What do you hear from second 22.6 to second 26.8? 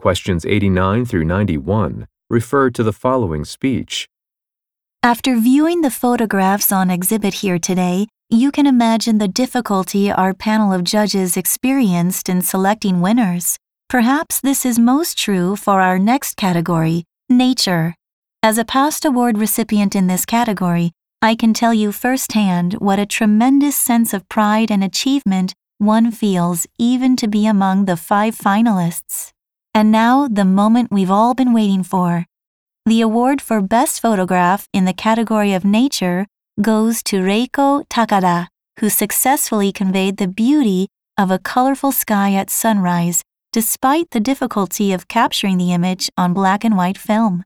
what a tremendous sense of pride and achievement one feels